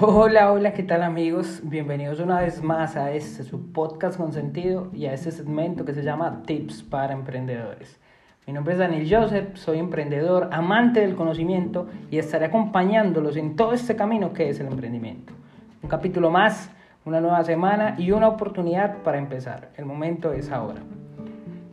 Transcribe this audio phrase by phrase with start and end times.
[0.00, 1.60] Hola, hola, ¿qué tal amigos?
[1.64, 5.92] Bienvenidos una vez más a este su podcast con sentido y a este segmento que
[5.92, 7.98] se llama Tips para Emprendedores.
[8.46, 13.72] Mi nombre es Daniel Joseph, soy emprendedor, amante del conocimiento y estaré acompañándolos en todo
[13.72, 15.32] este camino que es el emprendimiento.
[15.82, 16.70] Un capítulo más,
[17.04, 19.70] una nueva semana y una oportunidad para empezar.
[19.76, 20.80] El momento es ahora.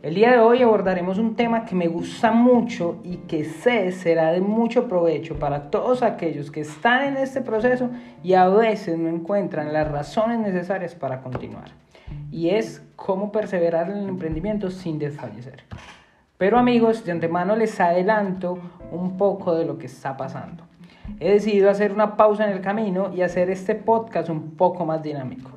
[0.06, 4.30] El día de hoy abordaremos un tema que me gusta mucho y que sé será
[4.30, 7.90] de mucho provecho para todos aquellos que están en este proceso
[8.22, 11.70] y a veces no encuentran las razones necesarias para continuar.
[12.30, 15.64] Y es cómo perseverar en el emprendimiento sin desfallecer.
[16.38, 18.60] Pero amigos, de antemano les adelanto
[18.92, 20.62] un poco de lo que está pasando.
[21.18, 25.02] He decidido hacer una pausa en el camino y hacer este podcast un poco más
[25.02, 25.50] dinámico.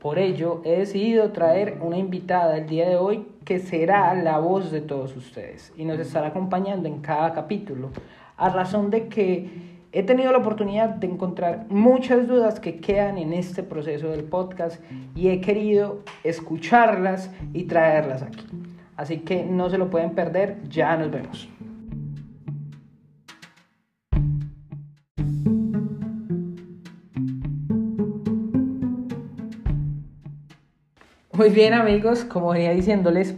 [0.00, 4.70] Por ello, he decidido traer una invitada el día de hoy que será la voz
[4.70, 7.90] de todos ustedes y nos estará acompañando en cada capítulo,
[8.36, 13.32] a razón de que he tenido la oportunidad de encontrar muchas dudas que quedan en
[13.32, 14.80] este proceso del podcast
[15.16, 18.46] y he querido escucharlas y traerlas aquí.
[18.96, 21.48] Así que no se lo pueden perder, ya nos vemos.
[31.38, 33.36] Muy bien amigos, como venía diciéndoles,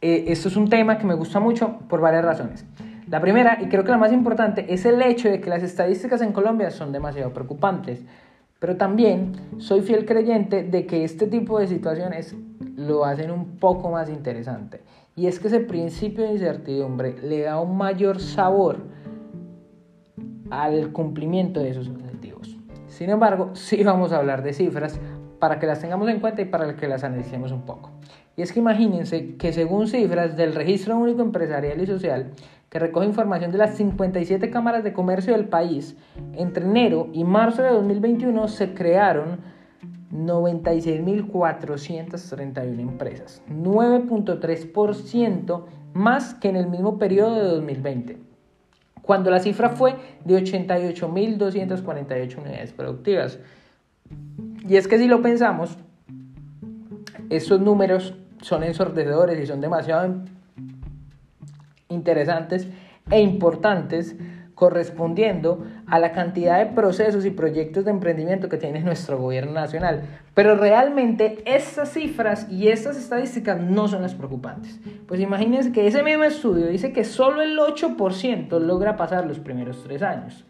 [0.00, 2.64] eh, esto es un tema que me gusta mucho por varias razones.
[3.08, 6.22] La primera, y creo que la más importante, es el hecho de que las estadísticas
[6.22, 8.04] en Colombia son demasiado preocupantes.
[8.60, 12.36] Pero también soy fiel creyente de que este tipo de situaciones
[12.76, 14.82] lo hacen un poco más interesante.
[15.16, 18.76] Y es que ese principio de incertidumbre le da un mayor sabor
[20.50, 22.56] al cumplimiento de esos objetivos.
[22.86, 25.00] Sin embargo, sí vamos a hablar de cifras
[25.40, 27.90] para que las tengamos en cuenta y para que las analicemos un poco.
[28.36, 32.30] Y es que imagínense que según cifras del Registro Único Empresarial y Social,
[32.68, 35.96] que recoge información de las 57 cámaras de comercio del país,
[36.34, 39.40] entre enero y marzo de 2021 se crearon
[40.12, 45.64] 96.431 empresas, 9.3%
[45.94, 48.18] más que en el mismo periodo de 2020,
[49.02, 53.40] cuando la cifra fue de 88.248 unidades productivas.
[54.68, 55.76] Y es que si lo pensamos,
[57.28, 60.14] estos números son ensordecedores y son demasiado
[61.88, 62.68] interesantes
[63.10, 64.16] e importantes
[64.60, 70.02] correspondiendo a la cantidad de procesos y proyectos de emprendimiento que tiene nuestro gobierno nacional.
[70.34, 74.78] Pero realmente estas cifras y estas estadísticas no son las preocupantes.
[75.08, 79.82] Pues imagínense que ese mismo estudio dice que solo el 8% logra pasar los primeros
[79.82, 80.44] tres años.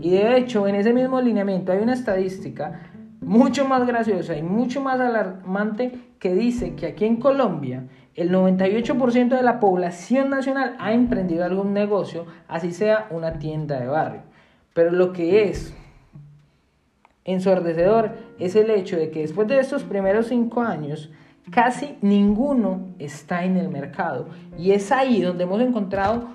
[0.00, 2.80] Y de hecho, en ese mismo alineamiento hay una estadística
[3.24, 9.28] mucho más graciosa y mucho más alarmante que dice que aquí en Colombia el 98%
[9.28, 14.22] de la población nacional ha emprendido algún negocio, así sea una tienda de barrio.
[14.72, 15.74] Pero lo que es
[17.24, 21.10] ensordecedor es el hecho de que después de estos primeros cinco años,
[21.50, 24.28] casi ninguno está en el mercado.
[24.58, 26.28] Y es ahí donde hemos encontrado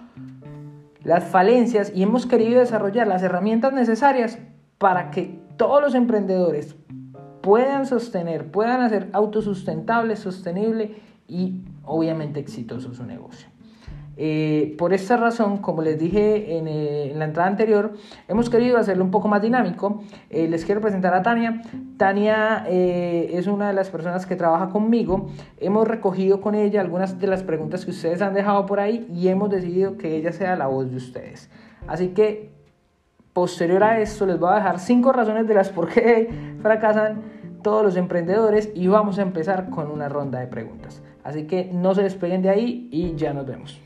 [1.03, 4.39] las falencias y hemos querido desarrollar las herramientas necesarias
[4.77, 6.77] para que todos los emprendedores
[7.41, 10.95] puedan sostener, puedan hacer autosustentable, sostenible
[11.27, 13.49] y obviamente exitoso su negocio.
[14.15, 17.93] Eh, por esta razón, como les dije eh, en, la entrada anterior,
[18.29, 20.01] hemos querido hacerlo un poco más dinámico.
[20.29, 21.61] Eh, les quiero presentar a Tania.
[21.97, 25.27] Tania es una de las personas que trabaja conmigo.
[25.57, 29.27] Hemos recogido con ella algunas de las preguntas que ustedes han dejado por ahí y
[29.27, 31.49] hemos decidido que ella sea la voz de ustedes.
[31.85, 32.58] Así que
[33.39, 37.21] Posterior a esto les voy a dejar cinco razones de las por qué fracasan
[37.63, 41.01] todos los emprendedores y vamos a empezar con una ronda de preguntas.
[41.23, 43.79] Así que no se despeguen de ahí y ya nos vemos.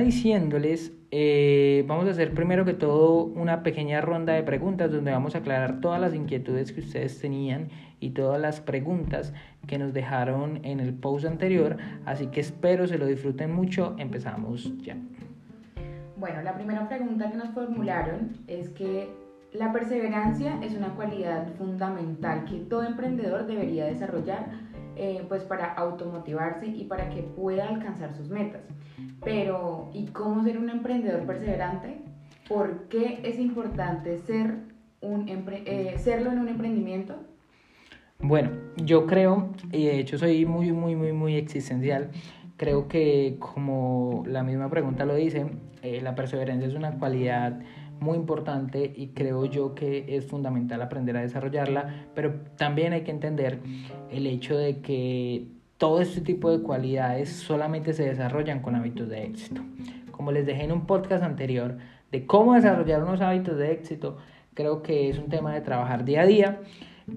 [0.00, 5.34] Diciéndoles, eh, vamos a hacer primero que todo una pequeña ronda de preguntas donde vamos
[5.34, 7.68] a aclarar todas las inquietudes que ustedes tenían
[8.00, 9.32] y todas las preguntas
[9.66, 11.76] que nos dejaron en el post anterior.
[12.04, 13.94] Así que espero se lo disfruten mucho.
[13.98, 14.96] Empezamos ya.
[16.16, 19.08] Bueno, la primera pregunta que nos formularon es que
[19.52, 24.50] la perseverancia es una cualidad fundamental que todo emprendedor debería desarrollar
[24.98, 28.62] eh, pues para automotivarse y para que pueda alcanzar sus metas.
[29.24, 32.02] Pero, ¿y cómo ser un emprendedor perseverante?
[32.48, 34.56] ¿Por qué es importante ser
[35.00, 37.14] un eh, serlo en un emprendimiento?
[38.20, 42.10] Bueno, yo creo, y de hecho soy muy, muy, muy, muy existencial,
[42.56, 45.46] creo que como la misma pregunta lo dice,
[45.82, 47.60] eh, la perseverancia es una cualidad
[48.00, 53.10] muy importante y creo yo que es fundamental aprender a desarrollarla, pero también hay que
[53.10, 53.60] entender
[54.10, 55.48] el hecho de que
[55.78, 59.62] todo este tipo de cualidades solamente se desarrollan con hábitos de éxito.
[60.10, 61.78] Como les dejé en un podcast anterior
[62.10, 64.16] de cómo desarrollar unos hábitos de éxito,
[64.54, 66.60] creo que es un tema de trabajar día a día,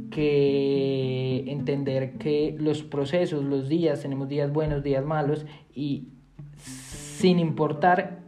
[0.09, 6.09] que entender que los procesos, los días, tenemos días buenos, días malos, y
[6.55, 8.19] sin importar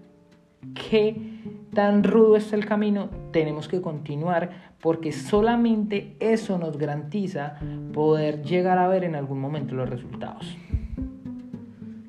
[0.73, 1.32] qué
[1.74, 7.57] tan rudo está el camino, tenemos que continuar porque solamente eso nos garantiza
[7.94, 10.57] poder llegar a ver en algún momento los resultados.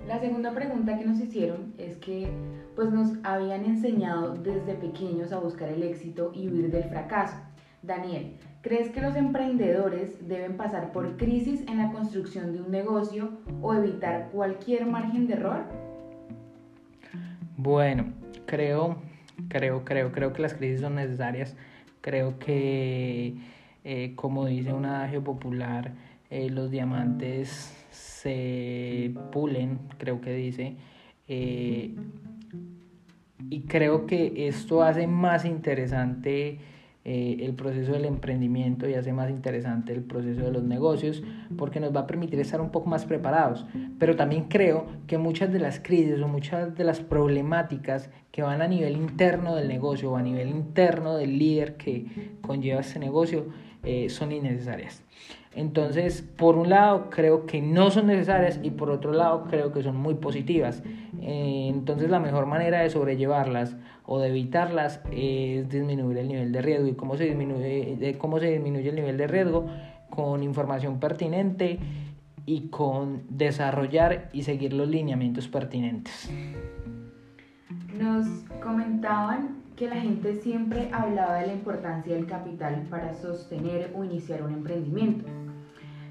[0.07, 2.29] La segunda pregunta que nos hicieron es que
[2.77, 7.37] pues nos habían enseñado desde pequeños a buscar el éxito y huir del fracaso.
[7.83, 13.31] Daniel, ¿crees que los emprendedores deben pasar por crisis en la construcción de un negocio
[13.61, 15.65] o evitar cualquier margen de error?
[17.57, 18.13] Bueno,
[18.47, 18.97] creo,
[19.49, 21.57] creo, creo, creo que las crisis son necesarias.
[22.01, 23.35] Creo que,
[23.85, 25.93] eh, como dice un adagio popular,
[26.31, 30.77] eh, los diamantes se pulen, creo que dice.
[31.29, 31.95] Eh,
[33.51, 36.59] y creo que esto hace más interesante
[37.07, 41.23] eh, el proceso del emprendimiento y hace más interesante el proceso de los negocios
[41.57, 43.67] porque nos va a permitir estar un poco más preparados.
[43.99, 48.63] Pero también creo que muchas de las crisis o muchas de las problemáticas que van
[48.63, 52.07] a nivel interno del negocio o a nivel interno del líder que
[52.41, 53.47] conlleva este negocio
[53.83, 55.03] eh, son innecesarias.
[55.55, 59.83] Entonces, por un lado, creo que no son necesarias y por otro lado, creo que
[59.83, 60.83] son muy positivas.
[61.21, 66.63] Eh, entonces, la mejor manera de sobrellevarlas o de evitarlas es disminuir el nivel de
[66.63, 66.87] riesgo.
[66.89, 69.67] ¿Y cómo se disminuye, cómo se disminuye el nivel de riesgo?
[70.11, 71.79] Con información pertinente
[72.47, 76.31] y con desarrollar y seguir los lineamientos pertinentes.
[77.99, 78.27] Nos
[78.63, 84.43] comentaban que la gente siempre hablaba de la importancia del capital para sostener o iniciar
[84.43, 85.25] un emprendimiento.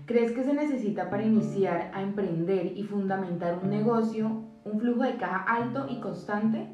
[0.06, 5.16] ¿Crees que se necesita para iniciar a emprender y fundamentar un negocio un flujo de
[5.18, 6.68] caja alto y constante?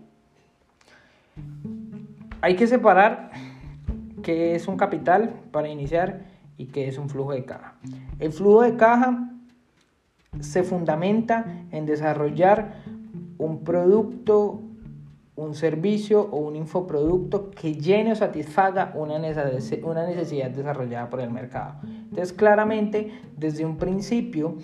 [2.41, 3.31] Hay que separar
[4.23, 6.25] qué es un capital para iniciar
[6.57, 7.75] y qué es un flujo de caja.
[8.19, 9.29] El flujo de caja
[10.39, 12.75] se fundamenta en desarrollar
[13.37, 14.61] un producto,
[15.35, 21.75] un servicio o un infoproducto que llene o satisfaga una necesidad desarrollada por el mercado.
[21.83, 24.57] Entonces, claramente, desde un principio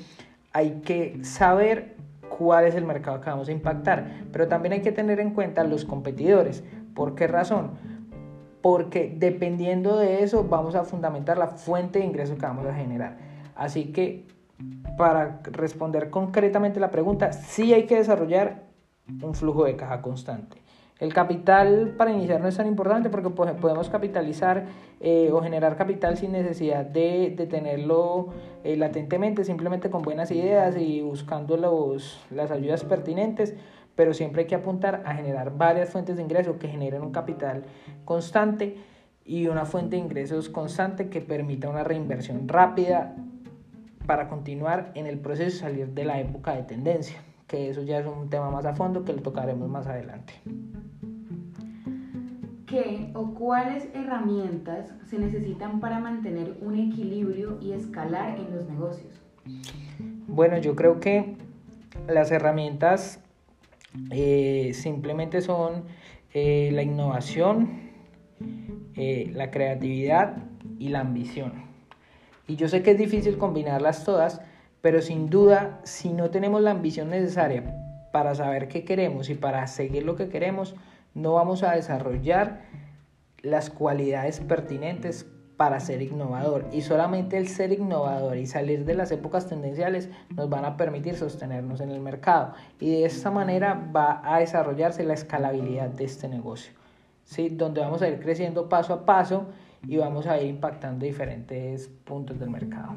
[0.51, 1.94] hay que saber
[2.37, 5.63] cuál es el mercado que vamos a impactar, pero también hay que tener en cuenta
[5.63, 6.63] los competidores.
[6.93, 7.71] ¿Por qué razón?
[8.61, 13.17] Porque dependiendo de eso vamos a fundamentar la fuente de ingresos que vamos a generar.
[13.55, 14.25] Así que
[14.97, 18.63] para responder concretamente la pregunta, sí hay que desarrollar
[19.21, 20.64] un flujo de caja constante.
[20.97, 24.65] El capital para iniciar no es tan importante porque podemos capitalizar
[25.01, 28.29] eh, o generar capital sin necesidad de, de tenerlo
[28.63, 33.55] eh, latentemente, simplemente con buenas ideas y buscando las ayudas pertinentes,
[33.95, 37.63] pero siempre hay que apuntar a generar varias fuentes de ingresos que generen un capital
[38.05, 38.77] constante
[39.25, 43.17] y una fuente de ingresos constante que permita una reinversión rápida
[44.05, 47.99] para continuar en el proceso de salir de la época de tendencia que eso ya
[47.99, 50.33] es un tema más a fondo que lo tocaremos más adelante.
[52.75, 59.13] ¿Qué o cuáles herramientas se necesitan para mantener un equilibrio y escalar en los negocios?
[60.27, 61.37] Bueno, yo creo que
[62.09, 63.21] las herramientas
[64.11, 65.85] eh, simplemente son
[66.33, 67.79] eh, la innovación,
[68.95, 70.35] eh, la creatividad
[70.77, 71.53] y la ambición.
[72.45, 74.41] Y yo sé que es difícil combinarlas todas,
[74.81, 77.63] pero sin duda, si no tenemos la ambición necesaria
[78.11, 80.75] para saber qué queremos y para seguir lo que queremos,
[81.15, 82.61] no vamos a desarrollar
[83.41, 85.25] las cualidades pertinentes
[85.57, 86.67] para ser innovador.
[86.73, 91.15] Y solamente el ser innovador y salir de las épocas tendenciales nos van a permitir
[91.15, 92.53] sostenernos en el mercado.
[92.79, 96.73] Y de esta manera va a desarrollarse la escalabilidad de este negocio,
[97.23, 97.49] ¿sí?
[97.49, 99.47] donde vamos a ir creciendo paso a paso
[99.87, 102.95] y vamos a ir impactando diferentes puntos del mercado.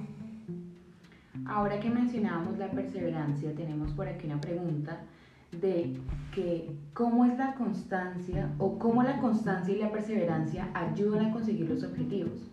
[1.47, 5.03] Ahora que mencionábamos la perseverancia, tenemos por aquí una pregunta
[5.52, 5.97] de
[6.35, 11.69] que cómo es la constancia o cómo la constancia y la perseverancia ayudan a conseguir
[11.69, 12.50] los objetivos.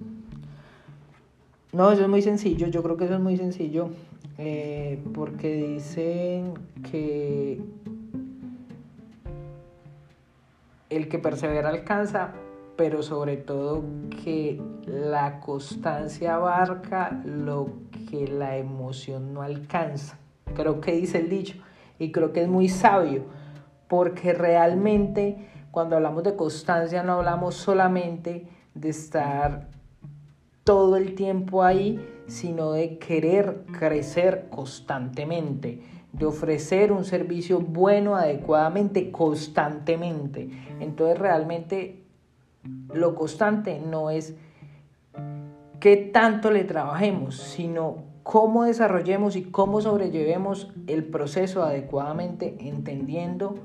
[1.74, 3.90] No, eso es muy sencillo, yo creo que eso es muy sencillo,
[4.38, 6.54] eh, porque dicen
[6.90, 7.60] que
[10.90, 12.32] el que persevera alcanza,
[12.78, 13.84] pero sobre todo
[14.24, 17.68] que la constancia abarca lo
[18.10, 20.18] que la emoción no alcanza.
[20.54, 21.56] Creo que dice el dicho
[22.00, 23.24] y creo que es muy sabio
[23.88, 29.68] porque realmente cuando hablamos de constancia no hablamos solamente de estar
[30.64, 39.12] todo el tiempo ahí, sino de querer crecer constantemente, de ofrecer un servicio bueno, adecuadamente,
[39.12, 40.50] constantemente.
[40.80, 42.04] Entonces realmente
[42.94, 44.36] lo constante no es
[45.80, 53.60] qué tanto le trabajemos, sino cómo desarrollemos y cómo sobrellevemos el proceso adecuadamente, entendiendo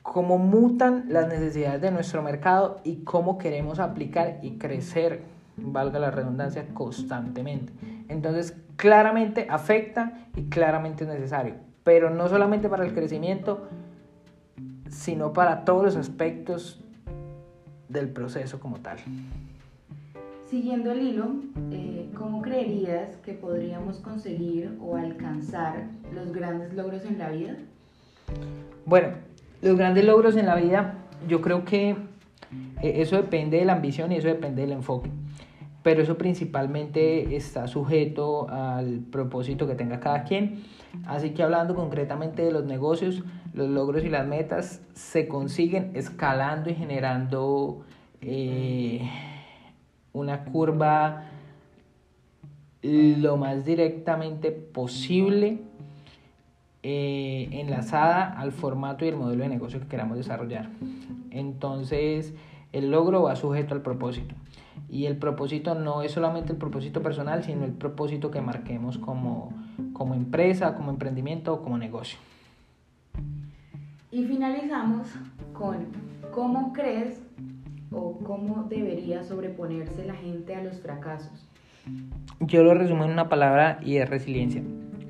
[0.00, 5.24] cómo mutan las necesidades de nuestro mercado y cómo queremos aplicar y crecer,
[5.56, 7.72] valga la redundancia, constantemente.
[8.08, 13.66] Entonces, claramente afecta y claramente es necesario, pero no solamente para el crecimiento,
[14.88, 16.80] sino para todos los aspectos
[17.88, 18.98] del proceso como tal.
[20.48, 21.24] Siguiendo el hilo,
[21.72, 27.56] eh, ¿cómo creerías que podríamos conseguir o alcanzar los grandes logros en la vida?
[28.84, 29.08] Bueno,
[29.60, 31.96] los grandes logros en la vida, yo creo que eh,
[32.80, 35.10] eso depende de la ambición y eso depende del enfoque.
[35.82, 40.62] Pero eso principalmente está sujeto al propósito que tenga cada quien.
[41.06, 46.70] Así que hablando concretamente de los negocios, los logros y las metas se consiguen escalando
[46.70, 47.84] y generando
[48.20, 49.08] eh,
[50.16, 51.24] una curva
[52.82, 55.60] lo más directamente posible
[56.82, 60.70] eh, enlazada al formato y el modelo de negocio que queramos desarrollar.
[61.30, 62.32] Entonces,
[62.72, 64.34] el logro va sujeto al propósito.
[64.88, 69.52] Y el propósito no es solamente el propósito personal, sino el propósito que marquemos como,
[69.92, 72.18] como empresa, como emprendimiento o como negocio.
[74.12, 75.08] Y finalizamos
[75.52, 75.88] con
[76.32, 77.20] cómo crees
[78.26, 81.48] cómo debería sobreponerse la gente a los fracasos?
[82.40, 84.62] Yo lo resumo en una palabra y es resiliencia.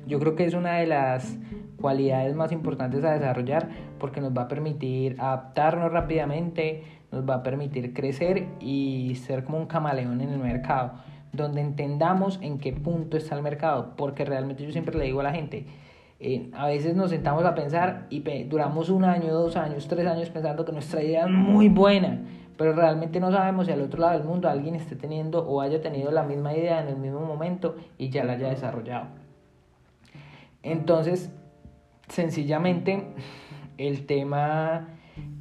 [0.05, 1.37] Yo creo que es una de las
[1.81, 3.69] cualidades más importantes a desarrollar
[3.99, 9.57] porque nos va a permitir adaptarnos rápidamente, nos va a permitir crecer y ser como
[9.57, 10.93] un camaleón en el mercado,
[11.33, 15.23] donde entendamos en qué punto está el mercado, porque realmente yo siempre le digo a
[15.23, 15.65] la gente,
[16.19, 20.29] eh, a veces nos sentamos a pensar y duramos un año, dos años, tres años
[20.29, 22.21] pensando que nuestra idea es muy buena,
[22.57, 25.81] pero realmente no sabemos si al otro lado del mundo alguien esté teniendo o haya
[25.81, 29.07] tenido la misma idea en el mismo momento y ya la haya desarrollado.
[30.63, 31.31] Entonces,
[32.09, 33.03] sencillamente,
[33.77, 34.89] el tema,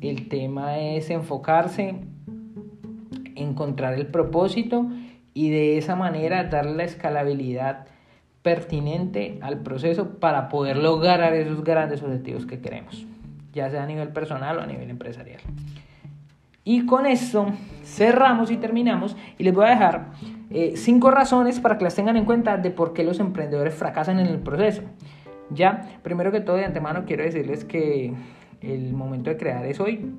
[0.01, 1.97] el tema es enfocarse,
[3.35, 4.87] encontrar el propósito
[5.35, 7.87] y de esa manera darle la escalabilidad
[8.43, 13.05] pertinente al proceso para poder lograr esos grandes objetivos que queremos,
[13.53, 15.41] ya sea a nivel personal o a nivel empresarial.
[16.69, 17.47] Y con esto
[17.85, 20.07] cerramos y terminamos y les voy a dejar
[20.51, 24.19] eh, cinco razones para que las tengan en cuenta de por qué los emprendedores fracasan
[24.19, 24.83] en el proceso.
[25.51, 28.13] Ya, primero que todo de antemano quiero decirles que
[28.63, 30.13] el momento de crear es hoy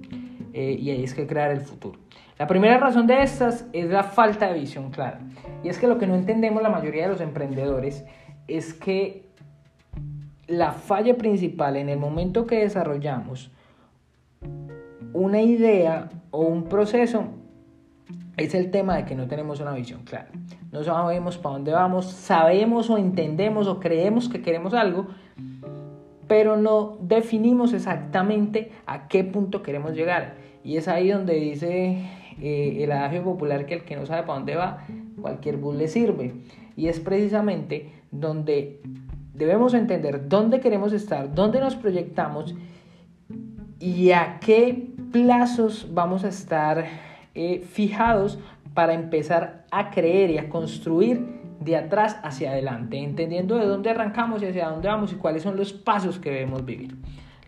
[0.54, 2.00] eh, y ahí es que crear el futuro.
[2.40, 5.20] La primera razón de estas es la falta de visión clara.
[5.66, 8.06] Y es que lo que no entendemos la mayoría de los emprendedores
[8.48, 9.26] es que
[10.48, 13.52] la falla principal en el momento que desarrollamos
[15.14, 17.26] una idea o un proceso
[18.38, 20.30] es el tema de que no tenemos una visión clara.
[20.72, 25.08] No sabemos para dónde vamos, sabemos o entendemos o creemos que queremos algo,
[26.28, 30.36] pero no definimos exactamente a qué punto queremos llegar.
[30.64, 32.06] Y es ahí donde dice
[32.40, 34.86] eh, el adagio popular que el que no sabe para dónde va,
[35.20, 36.34] cualquier bus le sirve.
[36.76, 38.82] Y es precisamente donde
[39.34, 42.54] debemos entender dónde queremos estar, dónde nos proyectamos
[43.80, 46.86] y a qué plazos vamos a estar
[47.36, 48.40] eh, fijados
[48.74, 54.42] para empezar a creer y a construir de atrás hacia adelante, entendiendo de dónde arrancamos
[54.42, 56.96] y hacia dónde vamos y cuáles son los pasos que debemos vivir.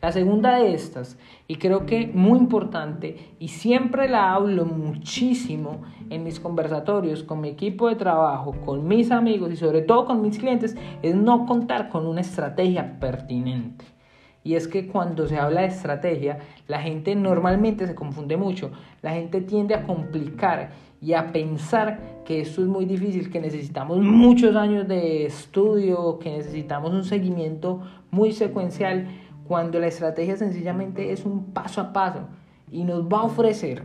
[0.01, 6.23] La segunda de estas, y creo que muy importante, y siempre la hablo muchísimo en
[6.23, 10.39] mis conversatorios con mi equipo de trabajo, con mis amigos y sobre todo con mis
[10.39, 13.98] clientes, es no contar con una estrategia pertinente.
[14.43, 18.71] Y es que cuando se habla de estrategia, la gente normalmente se confunde mucho.
[19.01, 23.99] La gente tiende a complicar y a pensar que esto es muy difícil, que necesitamos
[23.99, 27.81] muchos años de estudio, que necesitamos un seguimiento
[28.11, 29.07] muy secuencial
[29.47, 32.27] cuando la estrategia sencillamente es un paso a paso
[32.71, 33.83] y nos va a ofrecer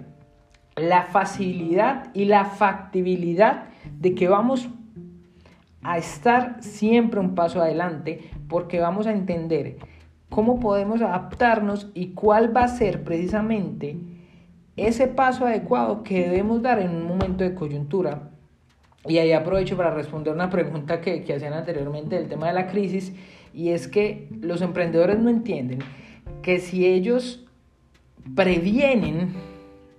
[0.76, 3.68] la facilidad y la factibilidad
[3.98, 4.68] de que vamos
[5.82, 9.78] a estar siempre un paso adelante porque vamos a entender
[10.34, 13.96] cómo podemos adaptarnos y cuál va a ser precisamente
[14.76, 18.30] ese paso adecuado que debemos dar en un momento de coyuntura.
[19.06, 22.66] Y ahí aprovecho para responder una pregunta que, que hacían anteriormente del tema de la
[22.66, 23.14] crisis
[23.52, 25.78] y es que los emprendedores no entienden
[26.42, 27.46] que si ellos
[28.34, 29.34] previenen,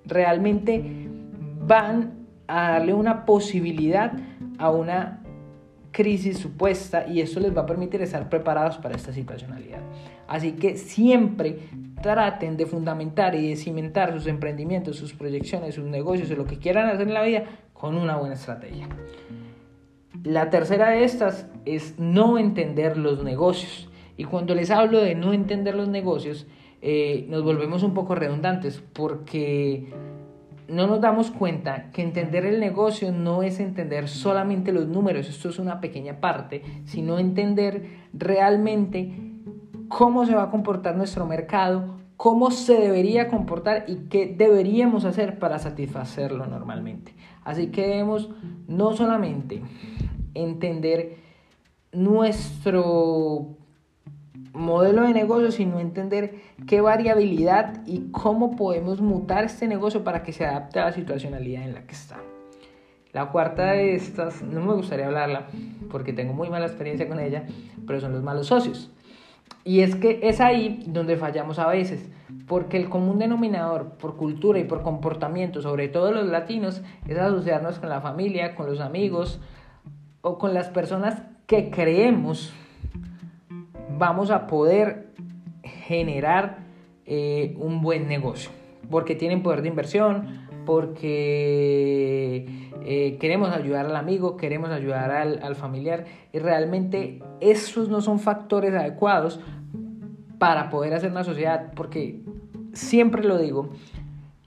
[0.04, 0.84] realmente
[1.66, 4.12] van a darle una posibilidad
[4.58, 5.22] a una
[5.96, 9.80] crisis supuesta y eso les va a permitir estar preparados para esta situacionalidad.
[10.28, 11.60] Así que siempre
[12.02, 16.58] traten de fundamentar y de cimentar sus emprendimientos, sus proyecciones, sus negocios o lo que
[16.58, 18.90] quieran hacer en la vida con una buena estrategia.
[20.26, 23.90] La tercera de estas es no entender los negocios.
[24.18, 26.46] Y cuando les hablo de no entender los negocios,
[26.82, 29.94] eh, nos volvemos un poco redundantes porque
[30.68, 35.50] no nos damos cuenta que entender el negocio no es entender solamente los números, esto
[35.50, 39.14] es una pequeña parte, sino entender realmente
[39.88, 45.40] cómo se va a comportar nuestro mercado, cómo se debería comportar y qué deberíamos hacer
[45.40, 47.14] para satisfacerlo normalmente.
[47.44, 48.30] Así que debemos
[48.68, 49.62] no solamente
[50.34, 51.18] entender
[51.92, 53.55] nuestro
[54.56, 56.36] modelo de negocio, sino entender
[56.68, 61.64] qué variabilidad y cómo podemos mutar este negocio para que se adapte a la situacionalidad
[61.64, 62.18] en la que está.
[63.14, 65.48] La cuarta de estas, no me gustaría hablarla
[65.90, 67.46] porque tengo muy mala experiencia con ella,
[67.88, 68.92] pero son los malos socios.
[69.64, 72.10] Y es que es ahí donde fallamos a veces,
[72.48, 77.80] porque el común denominador por cultura y por comportamiento, sobre todo los latinos, es asociarnos
[77.80, 79.40] con la familia, con los amigos
[80.22, 82.54] o con las personas que creemos
[83.98, 85.08] vamos a poder
[85.64, 86.58] generar
[87.06, 88.50] eh, un buen negocio,
[88.90, 92.46] porque tienen poder de inversión, porque
[92.84, 98.74] eh, queremos ayudar al amigo, queremos ayudar al, familiar, y realmente esos no son factores
[98.74, 99.40] adecuados
[100.40, 102.22] para poder hacer una sociedad, porque
[102.74, 103.70] siempre lo digo,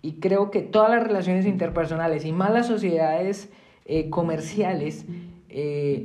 [0.02, 3.50] y creo que todas las relaciones interpersonales y más las sociedades
[3.84, 5.06] eh, comerciales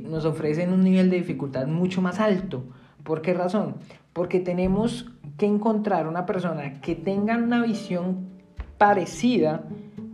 [0.08, 2.64] nos ofrecen un nivel de dificultad mucho más alto
[3.04, 3.76] ¿Por qué razón?
[4.12, 5.06] Porque tenemos
[5.36, 8.28] que encontrar una persona que tenga una visión
[8.78, 9.64] parecida.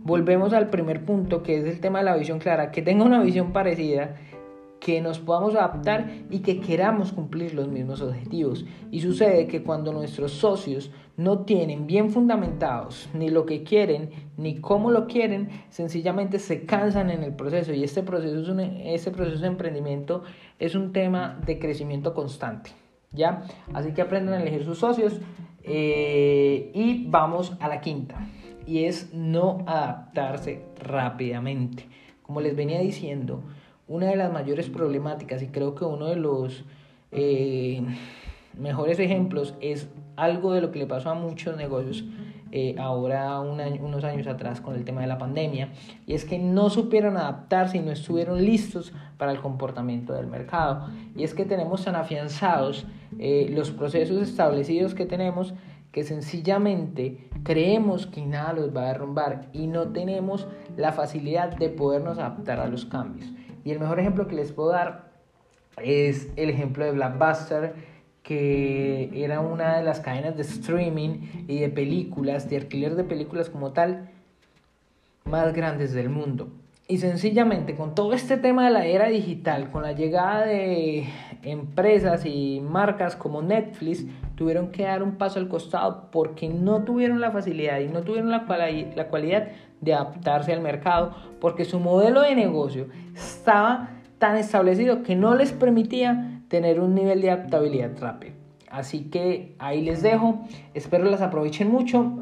[0.03, 3.23] Volvemos al primer punto, que es el tema de la visión clara, que tenga una
[3.23, 4.15] visión parecida,
[4.81, 8.65] que nos podamos adaptar y que queramos cumplir los mismos objetivos.
[8.89, 14.59] Y sucede que cuando nuestros socios no tienen bien fundamentados ni lo que quieren ni
[14.59, 17.73] cómo lo quieren, sencillamente se cansan en el proceso.
[17.73, 20.23] Y este proceso, es un, este proceso de emprendimiento
[20.57, 22.80] es un tema de crecimiento constante.
[23.11, 23.43] ¿Ya?
[23.73, 25.19] Así que aprendan a elegir sus socios
[25.63, 28.27] eh, y vamos a la quinta
[28.65, 31.87] y es no adaptarse rápidamente.
[32.21, 33.43] Como les venía diciendo,
[33.87, 36.63] una de las mayores problemáticas y creo que uno de los
[37.11, 37.83] eh,
[38.57, 42.05] mejores ejemplos es algo de lo que le pasó a muchos negocios
[42.53, 45.69] eh, ahora unos años atrás con el tema de la pandemia,
[46.05, 50.89] y es que no supieron adaptarse y no estuvieron listos para el comportamiento del mercado.
[51.15, 52.85] Y es que tenemos tan afianzados
[53.19, 55.53] eh, los procesos establecidos que tenemos
[55.91, 60.47] que sencillamente creemos que nada los va a derrumbar y no tenemos
[60.77, 63.29] la facilidad de podernos adaptar a los cambios.
[63.65, 65.11] Y el mejor ejemplo que les puedo dar
[65.77, 67.73] es el ejemplo de Blackbuster,
[68.23, 73.49] que era una de las cadenas de streaming y de películas, de alquiler de películas
[73.49, 74.09] como tal,
[75.25, 76.49] más grandes del mundo.
[76.87, 81.07] Y sencillamente con todo este tema de la era digital, con la llegada de
[81.43, 87.21] empresas y marcas como Netflix, tuvieron que dar un paso al costado porque no tuvieron
[87.21, 89.47] la facilidad y no tuvieron la, cualidad
[89.81, 95.51] de adaptarse al mercado, porque su modelo de negocio estaba tan establecido que no les
[95.51, 98.33] permitía tener un nivel de adaptabilidad rápido.
[98.69, 102.19] Así que ahí les dejo, espero las aprovechen mucho,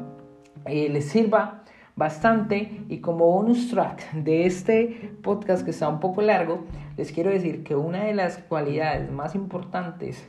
[0.66, 1.59] eh, les sirva
[2.00, 6.64] bastante y como bonus track de este podcast que está un poco largo,
[6.96, 10.26] les quiero decir que una de las cualidades más importantes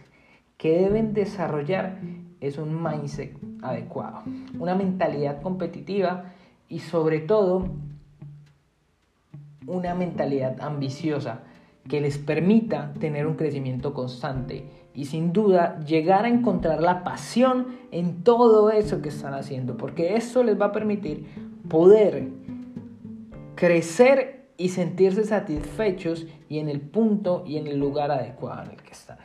[0.58, 1.98] que deben desarrollar
[2.42, 4.22] es un mindset adecuado,
[4.60, 6.26] una mentalidad competitiva
[6.68, 7.70] y sobre todo
[9.66, 11.44] una mentalidad ambiciosa
[11.88, 17.68] que les permita tener un crecimiento constante y sin duda llegar a encontrar la pasión
[17.92, 22.28] en todo eso que están haciendo, porque eso les va a permitir poder
[23.56, 28.82] crecer y sentirse satisfechos y en el punto y en el lugar adecuado en el
[28.84, 29.18] que están.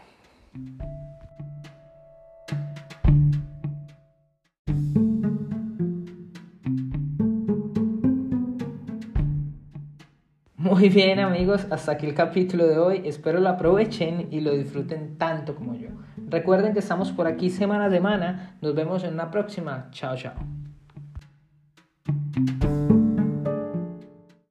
[10.56, 13.02] Muy bien amigos, hasta aquí el capítulo de hoy.
[13.04, 15.88] Espero lo aprovechen y lo disfruten tanto como yo.
[16.28, 18.56] Recuerden que estamos por aquí semana a semana.
[18.60, 19.88] Nos vemos en una próxima.
[19.90, 20.65] Chao, chao.
[22.36, 22.65] Thank you.